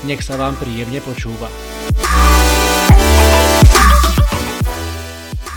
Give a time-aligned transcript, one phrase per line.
[0.00, 1.52] Nech sa vám príjemne počúva.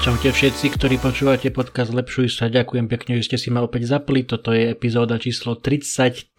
[0.03, 2.52] Čaute všetci, ktorí počúvate podcast Lepšuj sa.
[2.52, 4.27] Ďakujem pekne, že ste si ma opäť zapli.
[4.27, 6.35] Toto je epizóda číslo 33,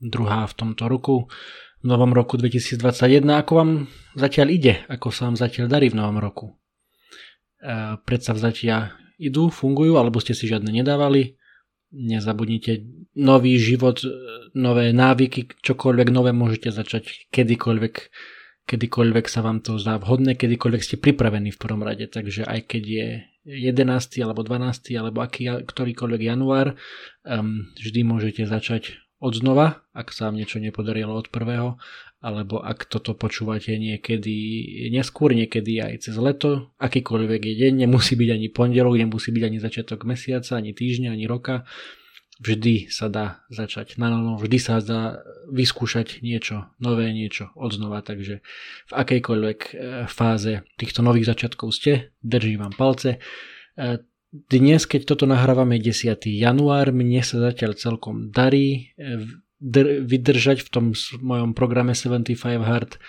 [0.00, 1.28] druhá v tomto roku,
[1.80, 3.20] v novom roku 2021.
[3.44, 4.88] Ako vám zatiaľ ide?
[4.88, 6.56] Ako sa vám zatiaľ darí v novom roku?
[7.60, 11.36] E, predsavzatia idú, fungujú, alebo ste si žiadne nedávali?
[11.92, 13.98] nezabudnite nový život,
[14.54, 17.94] nové návyky, čokoľvek nové môžete začať kedykoľvek,
[18.70, 22.06] kedykoľvek sa vám to zdá vhodné, kedykoľvek ste pripravení v prvom rade.
[22.06, 23.06] Takže aj keď je
[23.48, 24.22] 11.
[24.22, 24.94] alebo 12.
[24.94, 26.78] alebo aký, ktorýkoľvek január,
[27.26, 31.74] um, vždy môžete začať od znova, ak sa vám niečo nepodarilo od prvého,
[32.22, 34.34] alebo ak toto počúvate niekedy
[34.94, 39.58] neskôr, niekedy aj cez leto, akýkoľvek je deň, nemusí byť ani pondelok, nemusí byť ani
[39.58, 41.66] začiatok mesiaca, ani týždňa, ani roka,
[42.38, 48.00] vždy sa dá začať na novo, vždy sa dá vyskúšať niečo nové, niečo od znova,
[48.06, 48.40] takže
[48.88, 49.72] v akejkoľvek e,
[50.06, 53.18] fáze týchto nových začiatkov ste, držím vám palce.
[53.74, 56.14] E, dnes, keď toto nahrávame 10.
[56.30, 59.26] január, mne sa zatiaľ celkom darí e,
[60.06, 60.84] vydržať v tom
[61.18, 63.02] mojom programe 75 Hard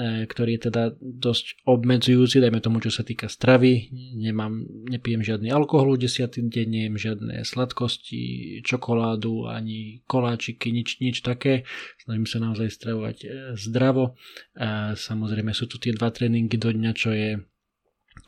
[0.00, 3.92] ktorý je teda dosť obmedzujúci, dajme tomu, čo sa týka stravy.
[4.16, 6.32] Nemám, nepijem žiadny alkohol 10.
[6.32, 11.68] deň, nejem žiadne sladkosti, čokoládu, ani koláčiky, nič, nič také.
[12.00, 13.26] Snažím sa naozaj stravovať e,
[13.60, 14.16] zdravo.
[14.56, 17.30] A samozrejme sú tu tie dva tréningy do dňa, čo je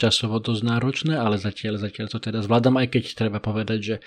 [0.01, 4.03] časovo dosť náročné, ale zatiaľ, zatiaľ to teda zvládam, aj keď treba povedať, že e,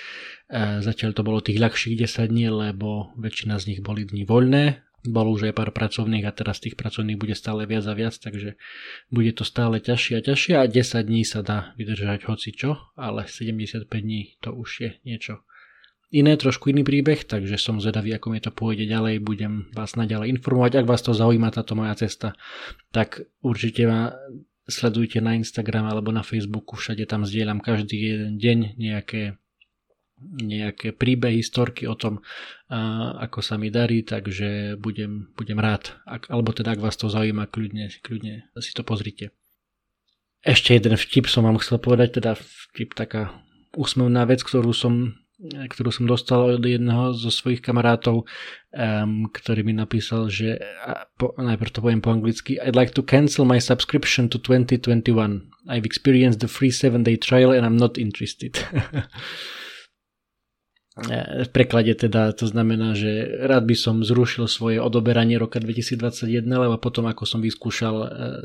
[0.82, 5.34] zatiaľ to bolo tých ľahších 10 dní, lebo väčšina z nich boli dni voľné, bolo
[5.34, 8.60] už aj pár pracovných a teraz tých pracovných bude stále viac a viac, takže
[9.10, 13.26] bude to stále ťažšie a ťažšie a 10 dní sa dá vydržať hoci čo, ale
[13.26, 15.48] 75 dní to už je niečo
[16.12, 20.32] iné, trošku iný príbeh, takže som zvedavý, ako mi to pôjde ďalej, budem vás naďalej
[20.40, 22.40] informovať, ak vás to zaujíma táto moja cesta,
[22.96, 24.16] tak určite ma
[24.68, 29.40] sledujte na Instagram alebo na Facebooku, všade tam zdieľam každý jeden deň nejaké
[30.22, 32.26] nejaké príbehy, storky o tom,
[33.22, 35.94] ako sa mi darí, takže budem, budem rád.
[36.10, 39.30] Ak, alebo teda, ak vás to zaujíma, kľudne, kľudne si to pozrite.
[40.42, 43.34] Ešte jeden vtip som vám chcel povedať, teda vtip taká
[43.78, 48.26] úsmevná vec, ktorú som, ktorú som dostal od jedného zo svojich kamarátov,
[48.74, 50.58] um, ktorý mi napísal, že
[51.22, 55.52] po, najprv to poviem po anglicky I'd like to cancel my subscription to 2021.
[55.70, 58.58] I've experienced the free 7 day trial and I'm not interested.
[61.46, 66.82] V preklade teda to znamená, že rád by som zrušil svoje odoberanie roka 2021, lebo
[66.82, 67.96] potom ako som vyskúšal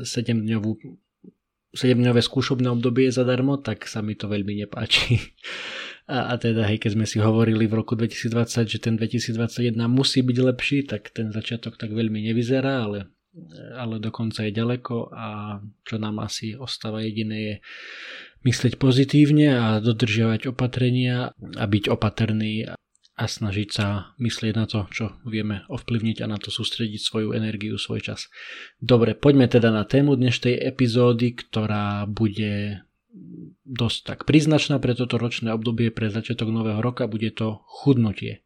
[0.05, 1.01] 7-dňovú e,
[1.73, 5.33] 7-dňové skúšobné obdobie zadarmo, tak sa mi to veľmi nepáči.
[6.03, 10.19] A, a teda, hej, keď sme si hovorili v roku 2020, že ten 2021 musí
[10.19, 13.07] byť lepší, tak ten začiatok tak veľmi nevyzerá, ale,
[13.79, 17.55] ale dokonca je ďaleko a čo nám asi ostáva jediné je
[18.43, 22.67] myslieť pozitívne a dodržiavať opatrenia a byť opatrný
[23.13, 27.77] a snažiť sa myslieť na to, čo vieme ovplyvniť a na to sústrediť svoju energiu,
[27.77, 28.27] svoj čas.
[28.81, 32.81] Dobre, poďme teda na tému dnešnej epizódy, ktorá bude
[33.63, 38.41] dosť tak príznačná pre toto ročné obdobie, pre začiatok nového roka, bude to chudnutie.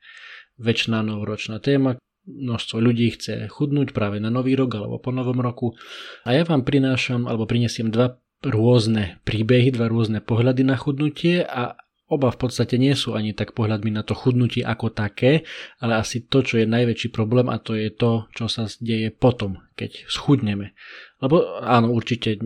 [0.59, 1.95] Väčšiná novoročná téma,
[2.27, 5.79] množstvo ľudí chce chudnúť práve na nový rok alebo po novom roku
[6.27, 11.73] a ja vám prinášam alebo prinesiem dva rôzne príbehy, dva rôzne pohľady na chudnutie a
[12.07, 15.43] oba v podstate nie sú ani tak pohľadmi na to chudnutie ako také,
[15.83, 19.59] ale asi to, čo je najväčší problém a to je to, čo sa deje potom,
[19.75, 20.71] keď schudneme.
[21.19, 22.39] Lebo áno, určite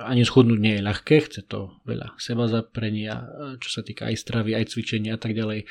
[0.00, 3.28] ani schudnúť nie je ľahké, chce to veľa seba zaprenia,
[3.60, 5.68] čo sa týka aj stravy, aj cvičenia a tak ďalej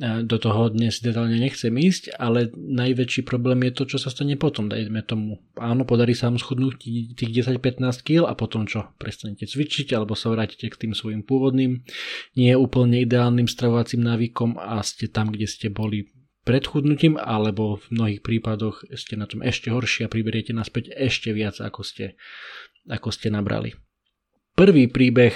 [0.00, 4.66] do toho dnes detálne nechcem ísť, ale najväčší problém je to, čo sa stane potom.
[4.66, 6.74] Dajme tomu, áno, podarí sa vám schudnúť
[7.14, 8.90] tých 10-15 kg a potom čo?
[8.98, 11.86] Prestanete cvičiť alebo sa vrátite k tým svojim pôvodným,
[12.34, 16.10] nie úplne ideálnym stravovacím návykom a ste tam, kde ste boli
[16.42, 21.32] pred chudnutím, alebo v mnohých prípadoch ste na tom ešte horšie a priberiete naspäť ešte
[21.32, 22.18] viac, ako ste,
[22.84, 23.72] ako ste nabrali.
[24.52, 25.34] Prvý príbeh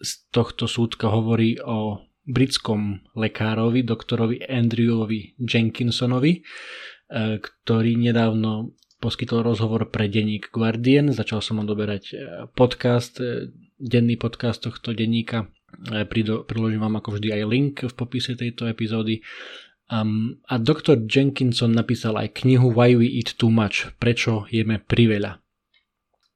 [0.00, 6.44] z tohto súdka hovorí o britskom lekárovi, doktorovi Andrewovi Jenkinsonovi,
[7.40, 11.14] ktorý nedávno poskytol rozhovor pre denník Guardian.
[11.14, 12.14] Začal som odoberať e,
[12.50, 15.46] podcast, e, denný podcast tohto denníka.
[16.50, 19.22] Priložím vám ako vždy aj link v popise tejto epizódy.
[19.88, 25.40] Um, a doktor Jenkinson napísal aj knihu Why We Eat Too Much, prečo jeme priveľa.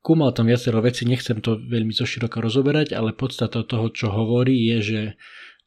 [0.03, 4.79] Kúmal tam viacero veci, nechcem to veľmi zoširoko rozoberať, ale podstata toho, čo hovorí, je,
[4.81, 5.01] že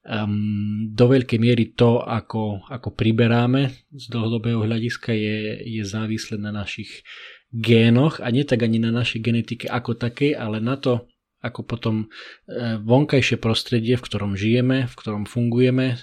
[0.06, 6.54] um, do veľkej miery to, ako, ako priberáme z dlhodobého hľadiska je, je závislé na
[6.54, 7.02] našich
[7.50, 11.10] génoch a nie tak ani na našej genetike ako takej, ale na to,
[11.42, 15.98] ako potom e, vonkajšie prostredie, v ktorom žijeme, v ktorom fungujeme, e,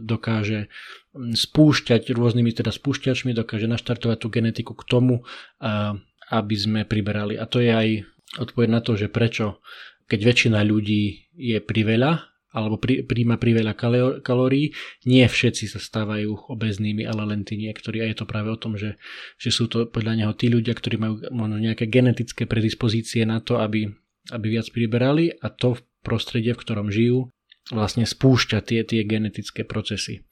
[0.00, 0.68] dokáže
[1.16, 5.24] spúšťať rôznymi teda spúšťačmi, dokáže naštartovať tú genetiku k tomu,
[6.28, 7.40] aby sme priberali.
[7.40, 7.88] A to je aj
[8.36, 9.64] odpoveď na to, že prečo,
[10.12, 13.76] keď väčšina ľudí je priveľa, alebo pri, príjma priveľa
[14.24, 14.72] kalórií.
[15.04, 18.00] Nie všetci sa stávajú obeznými, ale len tí niektorí.
[18.00, 18.96] A je to práve o tom, že,
[19.36, 23.60] že sú to podľa neho tí ľudia, ktorí majú možno nejaké genetické predispozície na to,
[23.60, 23.92] aby,
[24.32, 27.28] aby viac priberali a to v prostredie, v ktorom žijú,
[27.68, 30.24] vlastne spúšťa tie, tie genetické procesy.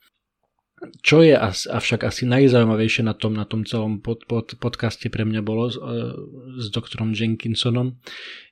[1.01, 1.33] Čo je
[1.71, 5.81] avšak asi najzaujímavejšie na tom, na tom celom pod, pod, podcaste pre mňa bolo s,
[5.81, 6.13] e,
[6.61, 7.97] s doktorom Jenkinsonom,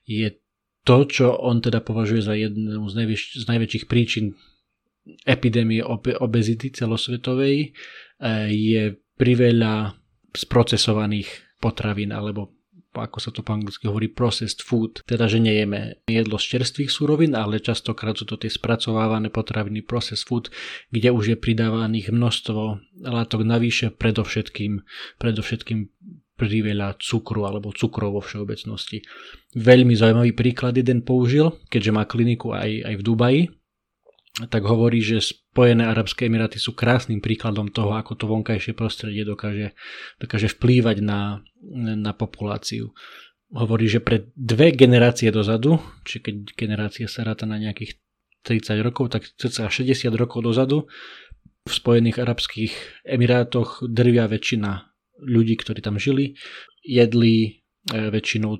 [0.07, 0.33] je
[0.83, 4.35] to, čo on teda považuje za jednu z, najväč- z najväčších príčin
[5.27, 8.83] epidémie obe- obezity celosvetovej, eh, je
[9.19, 9.95] priveľa
[10.33, 12.51] sprocesovaných potravín alebo
[12.93, 17.33] ako sa to po anglicky hovorí, processed food, teda že nejeme jedlo z čerstvých súrovín,
[17.33, 20.53] ale častokrát sú to tie spracovávané potraviny processed food,
[20.93, 22.61] kde už je pridávaných množstvo
[23.01, 24.85] látok navyše, predovšetkým,
[25.17, 25.89] predovšetkým
[26.33, 29.05] priveľa cukru alebo cukrov vo všeobecnosti.
[29.53, 33.41] Veľmi zaujímavý príklad jeden použil, keďže má kliniku aj, aj v Dubaji,
[34.49, 39.77] tak hovorí, že Spojené Arabské Emiráty sú krásnym príkladom toho, ako to vonkajšie prostredie dokáže,
[40.17, 41.45] dokáže vplývať na,
[41.93, 42.97] na populáciu.
[43.53, 48.01] Hovorí, že pre dve generácie dozadu, či keď generácia sa ráta na nejakých
[48.41, 50.89] 30 rokov, tak cca 60 rokov dozadu
[51.63, 52.73] v Spojených Arabských
[53.05, 54.92] Emirátoch drvia väčšina
[55.23, 56.35] ľudí, ktorí tam žili,
[56.83, 58.59] jedli e, väčšinou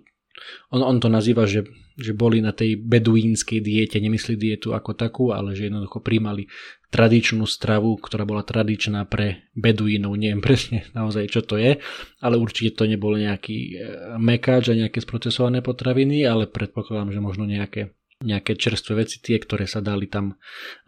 [0.73, 5.29] on, on to nazýva, že, že boli na tej beduínskej diete, nemyslí dietu ako takú,
[5.29, 6.49] ale že jednoducho príjmali
[6.89, 10.17] tradičnú stravu, ktorá bola tradičná pre beduínov.
[10.17, 11.77] Neviem presne naozaj, čo to je,
[12.21, 13.71] ale určite to nebolo nejaký e,
[14.17, 17.93] mekáč a nejaké sprocesované potraviny, ale predpokladám, že možno nejaké,
[18.25, 20.37] nejaké čerstvé veci, tie, ktoré sa dali tam,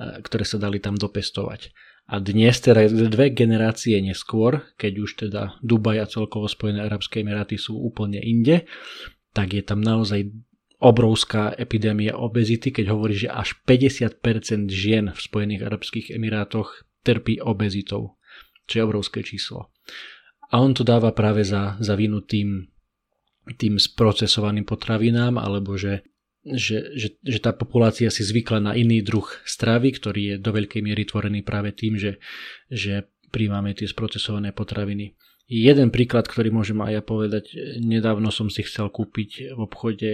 [0.02, 1.70] e, ktoré sa dali tam dopestovať.
[2.06, 7.58] A dnes, teda dve generácie neskôr, keď už teda Dubaj a celkovo Spojené Arabské Emiráty
[7.58, 8.70] sú úplne inde,
[9.34, 10.30] tak je tam naozaj
[10.78, 18.22] obrovská epidémia obezity, keď hovorí, že až 50% žien v Spojených Arabských Emirátoch trpí obezitou,
[18.70, 19.74] čo je obrovské číslo.
[20.54, 22.70] A on to dáva práve za, za vinu tým,
[23.58, 26.06] tým sprocesovaným potravinám, alebo že
[26.46, 30.82] že, že, že tá populácia si zvykla na iný druh stravy, ktorý je do veľkej
[30.86, 32.22] miery tvorený práve tým, že,
[32.70, 35.18] že príjmame tie sprocesované potraviny.
[35.46, 37.46] Jeden príklad, ktorý môžem aj ja povedať,
[37.82, 40.12] nedávno som si chcel kúpiť v obchode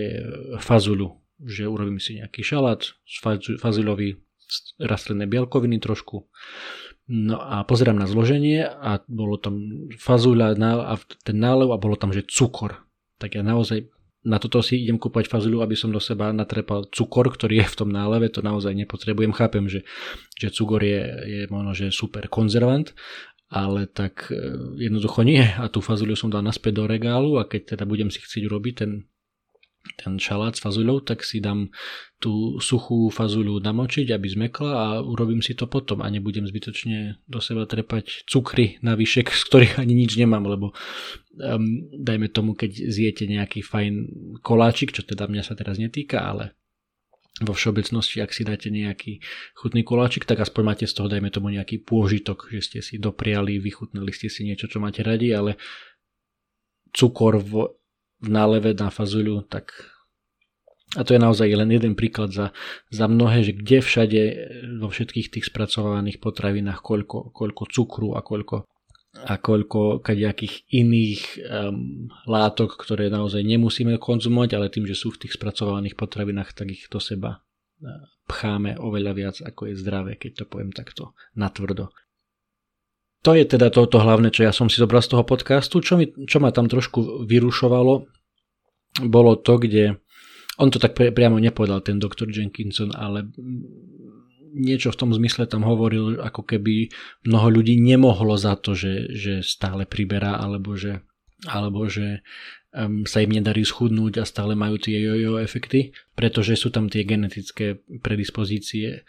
[0.59, 3.15] fazulu, že urobím si nejaký šalát z
[3.59, 4.19] fazulový
[4.79, 6.27] rastlinné bielkoviny trošku.
[7.11, 12.11] No a pozerám na zloženie a bolo tam fazula a ten nálev a bolo tam,
[12.15, 12.87] že cukor.
[13.19, 13.87] Tak ja naozaj
[14.21, 17.77] na toto si idem kúpať fazulu, aby som do seba natrepal cukor, ktorý je v
[17.85, 19.33] tom náleve, to naozaj nepotrebujem.
[19.33, 19.81] Chápem, že,
[20.37, 22.93] že cukor je, je možno, že super konzervant,
[23.49, 24.37] ale tak e,
[24.77, 25.41] jednoducho nie.
[25.41, 28.73] A tú fazuliu som dal naspäť do regálu a keď teda budem si chcieť urobiť
[28.77, 29.09] ten
[29.97, 31.73] ten šalát s fazuľou, tak si dám
[32.21, 37.39] tú suchú fazuľu namočiť, aby zmekla a urobím si to potom a nebudem zbytočne do
[37.41, 42.71] seba trepať cukry na výšek, z ktorých ani nič nemám, lebo um, dajme tomu, keď
[42.77, 43.93] zjete nejaký fajn
[44.45, 46.53] koláčik, čo teda mňa sa teraz netýka, ale
[47.41, 49.17] vo všeobecnosti, ak si dáte nejaký
[49.57, 53.57] chutný koláčik, tak aspoň máte z toho, dajme tomu, nejaký pôžitok, že ste si dopriali,
[53.57, 55.57] vychutnali ste si niečo, čo máte radi, ale
[56.93, 57.80] cukor v
[58.21, 59.73] v náleve na fazuľu, tak
[60.91, 62.51] a to je naozaj len jeden príklad za,
[62.91, 64.21] za mnohé, že kde všade
[64.83, 68.67] vo všetkých tých spracovaných potravinách koľko, koľko cukru a koľko
[69.11, 75.27] a koľko kadejakých iných um, látok, ktoré naozaj nemusíme konzumovať, ale tým, že sú v
[75.27, 80.43] tých spracovaných potravinách, tak ich do seba uh, pcháme oveľa viac, ako je zdravé, keď
[80.43, 81.91] to poviem takto natvrdo.
[83.21, 85.77] To je teda toto to hlavné, čo ja som si zobral z toho podcastu.
[85.77, 87.93] Čo, mi, čo ma tam trošku vyrušovalo,
[89.05, 90.01] bolo to, kde
[90.57, 93.29] on to tak priamo nepovedal, ten doktor Jenkinson, ale
[94.51, 96.91] niečo v tom zmysle tam hovoril, ako keby
[97.23, 100.99] mnoho ľudí nemohlo za to, že, že stále priberá, alebo že,
[101.47, 102.25] alebo že
[102.75, 107.07] um, sa im nedarí schudnúť a stále majú tie jojo efekty, pretože sú tam tie
[107.07, 109.07] genetické predispozície.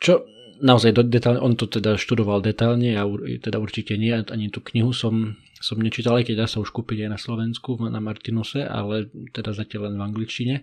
[0.00, 0.24] Čo
[0.60, 3.06] naozaj detálne, on to teda študoval detálne, ja
[3.40, 7.06] teda určite nie, ani tú knihu som, som nečítal, aj keď dá sa už kúpiť
[7.06, 10.54] aj na Slovensku, na Martinuse, ale teda zatiaľ len v angličtine.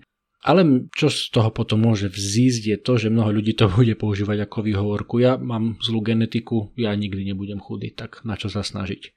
[0.42, 4.50] Ale čo z toho potom môže vzísť je to, že mnoho ľudí to bude používať
[4.50, 5.22] ako výhovorku.
[5.22, 9.14] Ja mám zlú genetiku, ja nikdy nebudem chudý, tak na čo sa snažiť.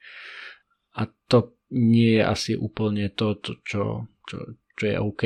[0.95, 4.37] A to nie je asi úplne to, to čo, čo,
[4.77, 5.23] čo je OK.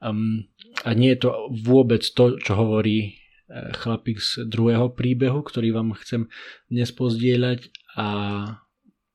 [0.00, 0.46] Um,
[0.86, 3.21] a nie je to vôbec to, čo hovorí
[3.52, 6.32] chlapík z druhého príbehu, ktorý vám chcem
[6.72, 8.08] dnes pozdieľať a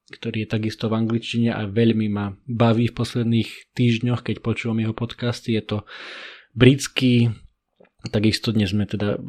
[0.08, 4.96] ktorý je takisto v angličtine a veľmi ma baví v posledných týždňoch, keď počúvam jeho
[4.96, 5.60] podcasty.
[5.60, 5.78] Je to
[6.56, 7.36] britský,
[8.08, 9.20] takisto dnes sme teda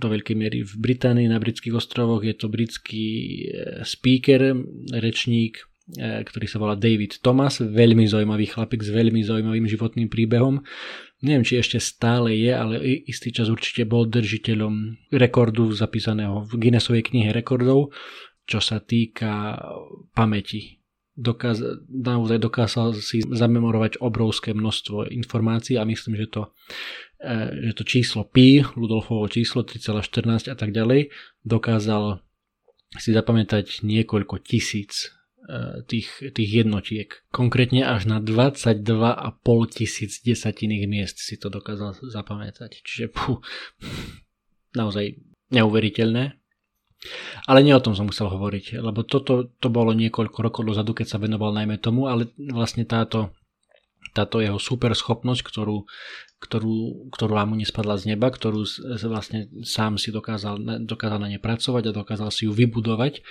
[0.00, 2.24] do veľkej miery v Británii, na britských ostrovoch.
[2.24, 3.40] Je to britský e,
[3.84, 4.56] speaker,
[4.96, 5.60] rečník,
[5.92, 10.64] ktorý sa volá David Thomas, veľmi zaujímavý chlapík s veľmi zaujímavým životným príbehom.
[11.20, 17.12] Neviem, či ešte stále je, ale istý čas určite bol držiteľom rekordu zapísaného v Guinnessovej
[17.12, 17.92] knihe rekordov
[18.44, 19.56] čo sa týka
[20.12, 20.80] pamäti.
[21.14, 26.42] Dokáz, naozaj dokázal si zamemorovať obrovské množstvo informácií a myslím, že to,
[27.22, 31.14] e, že to číslo pi, Ludolfovo číslo 3,14 a tak ďalej,
[31.46, 32.18] dokázal
[32.98, 35.08] si zapamätať niekoľko tisíc e,
[35.86, 37.08] tých, tých jednotiek.
[37.28, 42.80] Konkrétne až na 22,5 tisíc desatinných miest si to dokázal zapamätať.
[42.80, 43.44] Čiže pú,
[44.72, 45.20] naozaj
[45.52, 46.40] neuveriteľné.
[47.44, 51.06] Ale nie o tom som musel hovoriť, lebo toto to bolo niekoľko rokov dozadu, keď
[51.12, 53.36] sa venoval najmä tomu, ale vlastne táto,
[54.14, 55.84] táto jeho super schopnosť, ktorú,
[56.38, 58.62] ktorú, ktorú mu nespadla z neba, ktorú
[59.10, 63.26] vlastne sám si dokázal, dokázal na ne pracovať a dokázal si ju vybudovať,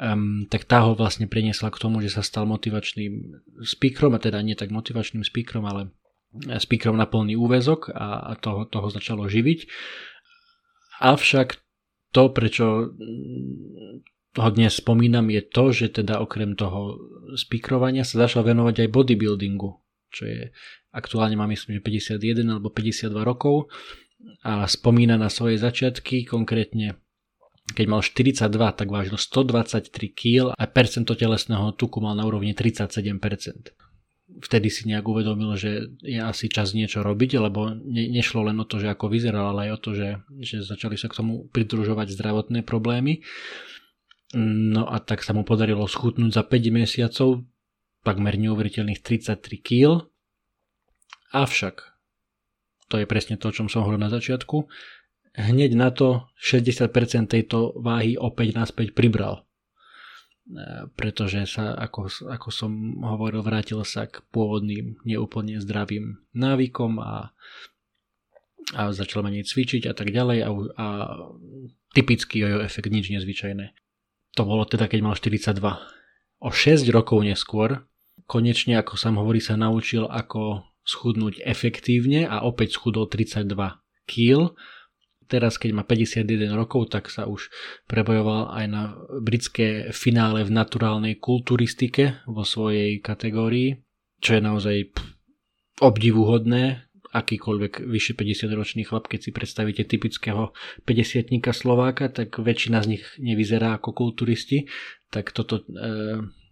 [0.00, 4.40] um, tak tá ho vlastne priniesla k tomu, že sa stal motivačným speakerom, a teda
[4.40, 5.92] nie tak motivačným speakerom, ale
[6.32, 9.68] speakerom na plný úvezok a, a toho, toho začalo živiť.
[11.04, 11.60] Avšak
[12.14, 12.94] to, prečo
[14.32, 16.96] ho dnes spomínam, je to, že teda okrem toho
[17.36, 19.70] spikrovania sa začal venovať aj bodybuildingu,
[20.12, 20.40] čo je
[20.92, 23.72] aktuálne má myslím, že 51 alebo 52 rokov.
[24.46, 27.00] A spomína na svoje začiatky, konkrétne
[27.72, 33.02] keď mal 42, tak vážil 123 kg a percento telesného tuku mal na úrovni 37%
[34.40, 38.64] vtedy si nejak uvedomil, že je asi čas niečo robiť, lebo ne, nešlo len o
[38.64, 40.08] to, že ako vyzeral, ale aj o to, že,
[40.40, 43.20] že začali sa k tomu pridružovať zdravotné problémy.
[44.38, 47.44] No a tak sa mu podarilo schutnúť za 5 mesiacov
[48.02, 50.06] takmer neuveriteľných 33 kg.
[51.32, 51.76] Avšak,
[52.92, 54.68] to je presne to, o čom som hovoril na začiatku,
[55.32, 56.92] hneď na to 60%
[57.32, 59.48] tejto váhy opäť naspäť pribral
[60.98, 62.72] pretože sa, ako, ako som
[63.06, 67.30] hovoril, vrátil sa k pôvodným neúplne zdravým návykom a,
[68.74, 70.86] a začal menej cvičiť a tak ďalej a, a
[71.94, 73.70] typický jojo efekt, nič nezvyčajné.
[74.34, 75.62] To bolo teda, keď mal 42.
[76.42, 77.86] O 6 rokov neskôr,
[78.32, 83.52] konečne, ako sa hovorí, sa naučil, ako schudnúť efektívne a opäť schudol 32
[84.08, 84.56] kg
[85.32, 87.48] teraz, keď má 51 rokov, tak sa už
[87.88, 88.92] prebojoval aj na
[89.24, 93.80] britské finále v naturálnej kulturistike vo svojej kategórii,
[94.20, 94.76] čo je naozaj
[95.80, 100.52] obdivuhodné, akýkoľvek vyše 50 ročný chlap, keď si predstavíte typického
[100.84, 104.68] 50 Slováka, tak väčšina z nich nevyzerá ako kulturisti,
[105.12, 105.64] tak toto e,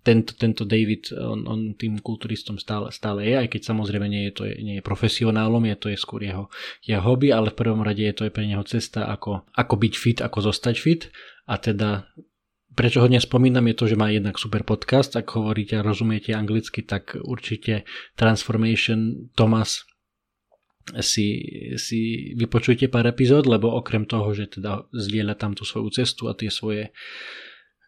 [0.00, 4.32] tento, tento David, on, on tým kulturistom stále, stále je, aj keď samozrejme nie je,
[4.32, 6.48] to, nie je profesionálom, je to je skôr jeho,
[6.84, 9.94] jeho hobby, ale v prvom rade je to je pre neho cesta, ako, ako byť
[9.94, 11.02] fit, ako zostať fit.
[11.50, 12.08] A teda
[12.72, 16.32] prečo ho dnes spomínam je to, že má jednak super podcast, ak hovoríte a rozumiete
[16.32, 17.84] anglicky, tak určite
[18.16, 19.84] Transformation Thomas
[21.04, 21.44] si,
[21.76, 26.34] si vypočujte pár epizód, lebo okrem toho, že teda zdieľa tam tú svoju cestu a
[26.34, 26.90] tie svoje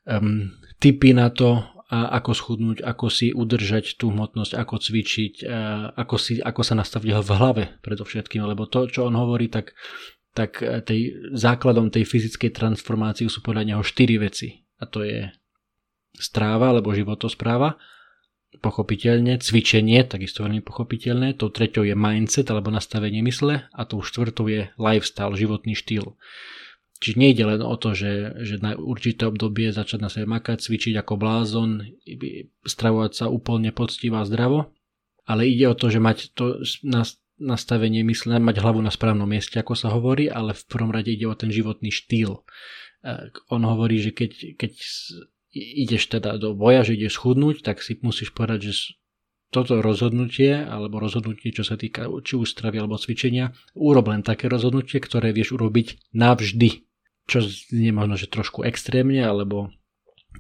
[0.07, 5.45] um, tipy na to, ako schudnúť, ako si udržať tú hmotnosť, ako cvičiť,
[5.93, 9.77] ako, si, ako sa nastaviť v hlave predovšetkým, lebo to, čo on hovorí, tak,
[10.33, 11.01] tak e, tej,
[11.37, 14.65] základom tej fyzickej transformácie sú podľa neho štyri veci.
[14.81, 15.29] A to je
[16.17, 17.77] stráva alebo životospráva,
[18.61, 24.45] pochopiteľne, cvičenie, takisto veľmi pochopiteľné, tou treťou je mindset alebo nastavenie mysle a tou štvrtou
[24.49, 26.17] je lifestyle, životný štýl.
[27.03, 30.95] Čiže nejde len o to, že, že na určité obdobie začať na sebe makať, cvičiť
[31.03, 31.83] ako blázon,
[32.63, 34.71] stravovať sa úplne poctivo a zdravo,
[35.27, 36.63] ale ide o to, že mať to
[37.43, 41.27] nastavenie mysle, mať hlavu na správnom mieste, ako sa hovorí, ale v prvom rade ide
[41.27, 42.47] o ten životný štýl.
[43.51, 44.73] On hovorí, že keď, keď
[45.59, 48.95] ideš teda do boja, že ideš schudnúť, tak si musíš povedať, že
[49.53, 54.49] toto rozhodnutie, alebo rozhodnutie, čo sa týka či už stravy alebo cvičenia, urob len také
[54.49, 56.89] rozhodnutie, ktoré vieš urobiť navždy.
[57.31, 59.71] Čo nie možno, že trošku extrémne, alebo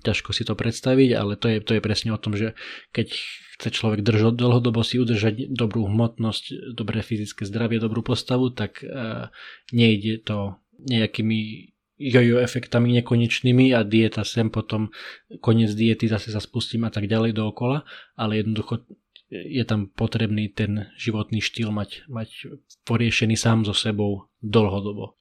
[0.02, 2.56] ťažko si to predstaviť, ale to je, to je presne o tom, že
[2.96, 3.12] keď
[3.58, 9.28] chce človek držať dlhodobo si udržať dobrú hmotnosť, dobré fyzické zdravie, dobrú postavu, tak uh,
[9.70, 11.70] nejde to nejakými
[12.02, 14.90] jojo efektami nekonečnými a dieta sem potom
[15.38, 17.86] koniec diety zase sa spustím a tak ďalej dookola,
[18.18, 18.82] ale jednoducho
[19.30, 25.16] je tam potrebný ten životný štýl mať, mať poriešený sám so sebou dlhodobo.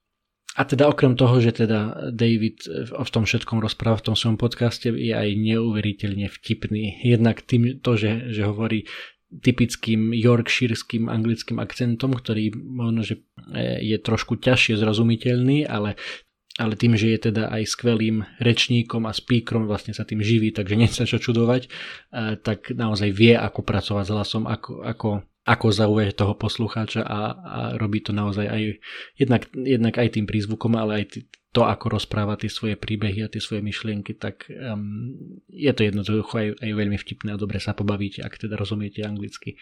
[0.59, 4.91] A teda okrem toho, že teda David v tom všetkom rozpráva v tom svojom podcaste
[4.91, 6.99] je aj neuveriteľne vtipný.
[7.07, 8.83] Jednak tým to, že, že hovorí
[9.31, 13.23] typickým yorkshireským anglickým akcentom, ktorý možno, že
[13.79, 15.95] je trošku ťažšie zrozumiteľný, ale
[16.59, 20.75] ale tým, že je teda aj skvelým rečníkom a speakerom, vlastne sa tým živí, takže
[20.79, 25.09] nie sa čo čudovať, eh, tak naozaj vie, ako pracovať s hlasom, ako, ako,
[25.41, 28.77] ako zaujať toho poslucháča a, a robí to naozaj aj
[29.17, 33.43] jednak, jednak aj tým prízvukom, ale aj to, ako rozpráva tie svoje príbehy a tie
[33.43, 35.17] svoje myšlienky, tak um,
[35.51, 39.59] je to jednoducho aj, aj veľmi vtipné a dobre sa pobavíte, ak teda rozumiete anglicky.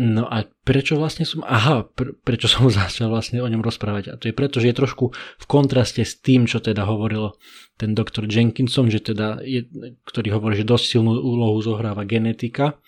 [0.00, 4.14] No a prečo vlastne som, aha, pr- prečo som začal vlastne o ňom rozprávať?
[4.14, 7.36] A to je preto, že je trošku v kontraste s tým, čo teda hovoril
[7.76, 9.66] ten doktor Jenkinson, že teda je,
[10.06, 12.78] ktorý hovorí, že dosť silnú úlohu zohráva genetika,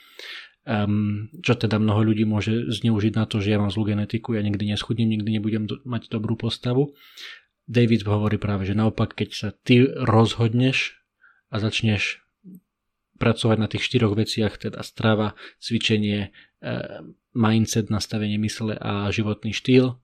[0.65, 4.43] um, čo teda mnoho ľudí môže zneužiť na to, že ja mám zlú genetiku, ja
[4.45, 6.97] nikdy neschudnem, nikdy nebudem do, mať dobrú postavu.
[7.65, 11.01] David hovorí práve, že naopak, keď sa ty rozhodneš
[11.49, 12.25] a začneš
[13.17, 17.01] pracovať na tých štyroch veciach, teda strava, cvičenie, eh,
[17.33, 19.97] mindset, nastavenie mysle a životný štýl,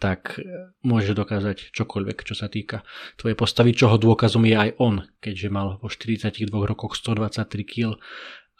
[0.00, 2.86] tak eh, môže dokázať čokoľvek, čo sa týka
[3.20, 8.00] tvojej postavy, čoho dôkazom je aj on, keďže mal vo 42 rokoch 123 kg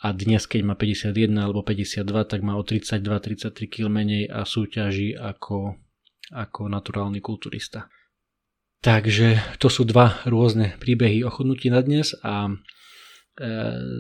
[0.03, 5.17] a dnes, keď má 51 alebo 52, tak má o 32-33 kg menej a súťaží
[5.17, 5.81] ako,
[6.33, 7.89] ako naturálny kulturista.
[8.85, 12.53] Takže to sú dva rôzne príbehy o chudnutí na dnes a
[13.37, 13.49] E,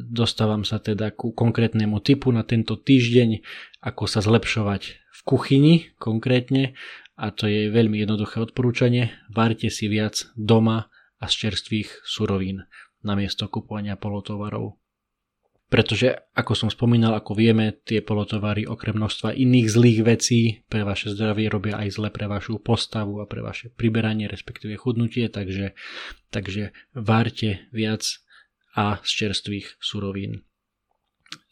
[0.08, 3.44] dostávam sa teda ku konkrétnemu typu na tento týždeň,
[3.84, 6.72] ako sa zlepšovať v kuchyni konkrétne
[7.20, 9.12] a to je veľmi jednoduché odporúčanie.
[9.28, 10.88] Várte si viac doma
[11.20, 12.64] a z čerstvých surovín
[13.04, 14.80] namiesto kupovania polotovarov.
[15.66, 21.10] Pretože, ako som spomínal, ako vieme, tie polotovary okrem množstva iných zlých vecí pre vaše
[21.10, 25.74] zdravie robia aj zle pre vašu postavu a pre vaše priberanie, respektíve chudnutie, takže,
[26.30, 28.06] takže várte viac
[28.78, 30.46] a z čerstvých surovín.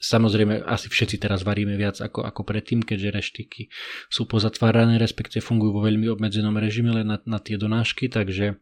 [0.05, 3.63] Samozrejme, asi všetci teraz varíme viac ako, ako predtým, keďže reštiky
[4.13, 8.61] sú pozatvárané, respektive fungujú vo veľmi obmedzenom režime len na, na tie donášky, takže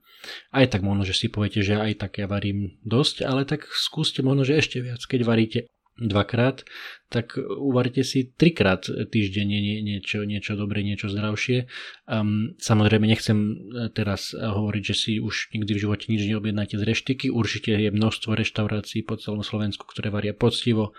[0.54, 4.22] aj tak možno, že si poviete, že aj tak ja varím dosť, ale tak skúste
[4.22, 5.60] možno, že ešte viac, keď varíte
[6.00, 6.64] dvakrát,
[7.12, 11.68] tak uvarite si trikrát týždenne nie, niečo, niečo dobré, niečo zdravšie.
[12.08, 13.54] Um, samozrejme nechcem e,
[13.92, 17.28] teraz hovoriť, že si už nikdy v živote nič neobjednáte z reštiky.
[17.28, 20.96] Určite je množstvo reštaurácií po celom Slovensku, ktoré varia poctivo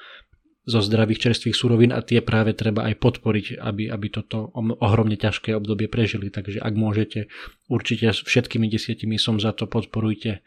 [0.63, 4.47] zo zdravých čerstvých surovín a tie práve treba aj podporiť, aby, aby toto
[4.79, 6.31] ohromne ťažké obdobie prežili.
[6.31, 7.27] Takže ak môžete,
[7.67, 10.39] určite všetkými desiatimi som za to, podporujte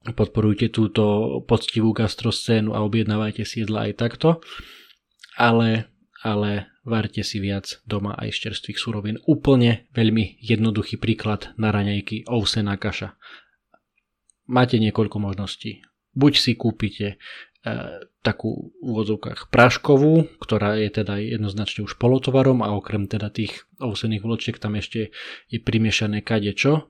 [0.00, 1.04] podporujte túto
[1.44, 4.40] poctivú gastroscénu a objednávajte si jedla aj takto,
[5.36, 5.92] ale,
[6.24, 9.16] ale varte si viac doma aj z čerstvých surovín.
[9.28, 13.16] Úplne veľmi jednoduchý príklad na raňajky ovsená kaša.
[14.48, 15.84] Máte niekoľko možností.
[16.10, 17.20] Buď si kúpite
[18.24, 24.24] takú v úvodzovkách práškovú, ktorá je teda jednoznačne už polotovarom a okrem teda tých ovsených
[24.24, 25.12] vločiek tam ešte
[25.52, 26.88] je primiešané kadečo,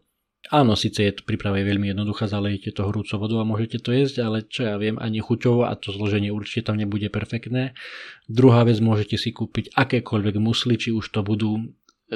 [0.48, 4.24] Áno, síce je to príprava veľmi jednoduchá, zalejete to hrúcou vodou a môžete to jesť,
[4.24, 7.76] ale čo ja viem, ani chuťovo a to zloženie určite tam nebude perfektné.
[8.24, 11.62] Druhá vec, môžete si kúpiť akékoľvek musly, či už to budú e,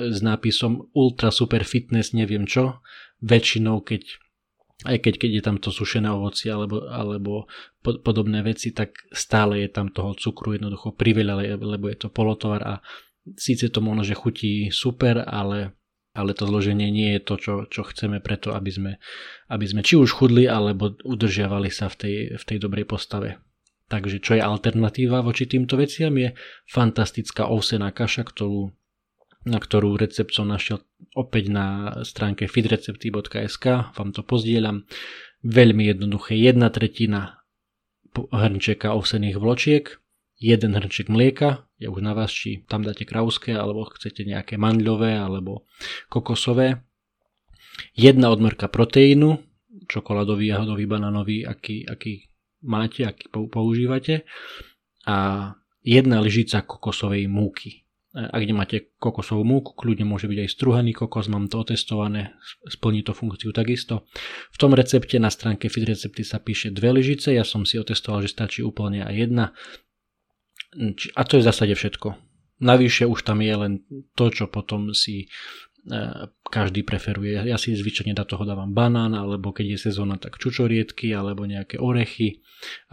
[0.09, 2.81] s nápisom Ultra Super Fitness, neviem čo,
[3.21, 4.24] väčšinou keď
[4.85, 7.49] aj keď, keď je tam to sušené ovoci alebo, alebo
[7.83, 12.75] podobné veci, tak stále je tam toho cukru jednoducho priveľa, lebo je to polotovar a
[13.37, 15.73] síce to možno, že chutí super, ale
[16.15, 18.93] ale to zloženie nie je to, čo, čo chceme preto, aby sme,
[19.51, 23.43] aby sme či už chudli, alebo udržiavali sa v tej, v tej dobrej postave.
[23.91, 26.33] Takže čo je alternatíva voči týmto veciam je
[26.71, 28.71] fantastická ovsená kaša, ktorú,
[29.45, 30.81] na ktorú recept som našiel
[31.13, 31.67] opäť na
[32.03, 34.89] stránke fitrecepty.sk, vám to pozdieľam.
[35.45, 37.45] Veľmi jednoduché, jedna tretina
[38.17, 39.85] hrnčeka ovsených vločiek,
[40.41, 45.21] jeden hrnček mlieka, je už na vás, či tam dáte krauské, alebo chcete nejaké mandľové,
[45.21, 45.69] alebo
[46.09, 46.81] kokosové.
[47.93, 49.37] Jedna odmerka proteínu,
[49.85, 52.33] čokoládový, jahodový, banánový, aký, aký
[52.65, 54.25] máte, aký používate.
[55.05, 55.53] A
[55.85, 57.84] jedna lyžica kokosovej múky.
[58.15, 62.39] Ak nemáte kokosovú múku, kľudne môže byť aj struhaný kokos, mám to otestované,
[62.71, 64.07] splní to funkciu takisto.
[64.55, 68.23] V tom recepte na stránke Fit recepty sa píše dve lyžice, ja som si otestoval,
[68.23, 69.45] že stačí úplne aj jedna.
[71.19, 72.15] A to je v zásade všetko.
[72.63, 73.83] Navyše už tam je len
[74.15, 75.29] to, čo potom si e,
[76.55, 77.35] každý preferuje.
[77.35, 81.83] Ja si zvyčajne do toho dávam banán, alebo keď je sezóna, tak čučoriedky, alebo nejaké
[81.83, 82.39] orechy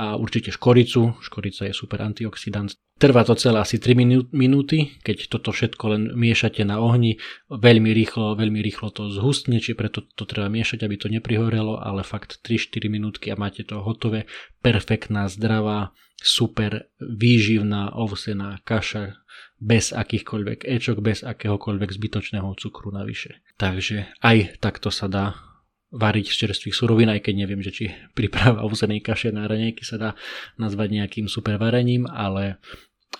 [0.02, 1.22] a určite škoricu.
[1.22, 2.74] Škorica je super antioxidant.
[2.98, 7.18] Trvá to celé asi 3 minúty, keď toto všetko len miešate na ohni.
[7.50, 12.06] Veľmi rýchlo, veľmi rýchlo to zhustne, či preto to treba miešať, aby to neprihorelo, ale
[12.06, 14.30] fakt 3-4 minútky a máte to hotové.
[14.62, 19.18] Perfektná, zdravá, super výživná ovsená kaša
[19.62, 23.46] bez akýchkoľvek ečok, bez akéhokoľvek zbytočného cukru navyše.
[23.62, 25.38] Takže aj takto sa dá
[25.94, 27.86] variť z čerstvých surovín, aj keď neviem, že či
[28.18, 30.10] príprava ovsenej kaše na raňajky sa dá
[30.58, 32.58] nazvať nejakým super varením, ale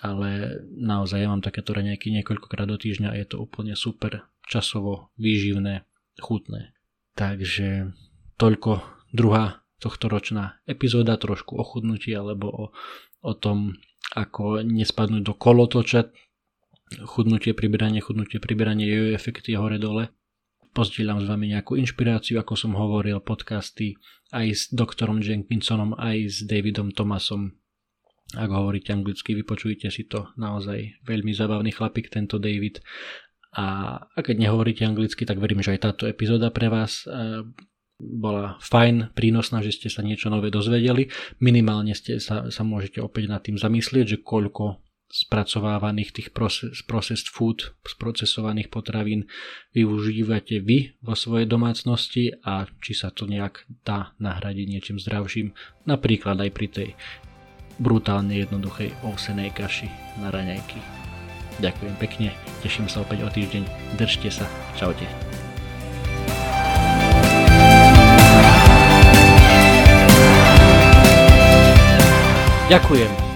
[0.00, 5.12] ale naozaj ja mám takéto raňajky niekoľkokrát do týždňa a je to úplne super, časovo,
[5.20, 5.84] výživné,
[6.18, 6.72] chutné.
[7.12, 7.92] Takže
[8.40, 11.64] toľko druhá tohto ročná epizóda, trošku o
[12.16, 12.64] alebo o,
[13.20, 13.76] o tom,
[14.16, 16.08] ako nespadnúť do kolotoča,
[17.08, 20.12] chudnutie, priberanie, chudnutie, priberanie, jojo efekty hore-dole.
[20.72, 24.00] Pozdieľam s vami nejakú inšpiráciu, ako som hovoril, podcasty
[24.32, 27.52] aj s doktorom Jenkinsonom, aj s Davidom Thomasom,
[28.32, 32.80] ak hovoríte anglicky, vypočujte si to naozaj veľmi zabavný chlapík tento David.
[33.52, 37.44] A, a keď nehovoríte anglicky, tak verím, že aj táto epizóda pre vás e,
[38.00, 41.12] bola fajn, prínosná, že ste sa niečo nové dozvedeli.
[41.44, 44.80] Minimálne ste sa, sa môžete opäť nad tým zamyslieť, že koľko
[45.12, 49.28] spracovávaných tých process, processed food, sprocesovaných potravín
[49.76, 55.52] využívate vy vo svojej domácnosti a či sa to nejak dá nahradiť niečím zdravším,
[55.84, 56.88] napríklad aj pri tej
[57.76, 60.80] brutálne jednoduchej ovsenej kaši na raňajky.
[61.60, 62.28] Ďakujem pekne,
[62.64, 63.68] teším sa opäť o týždeň,
[64.00, 64.48] držte sa,
[64.80, 65.04] čaute.
[72.72, 73.31] Ďakujem,